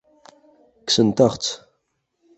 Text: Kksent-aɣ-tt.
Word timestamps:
Kksent-aɣ-tt. 0.85 1.51